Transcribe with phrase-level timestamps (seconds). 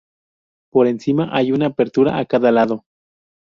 [0.71, 2.85] Por encima, hay una apertura a cada lado.